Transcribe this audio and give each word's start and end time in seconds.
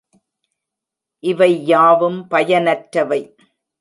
இவை 1.23 1.49
யாவும் 1.65 2.19
பயனற்றவை. 2.27 3.21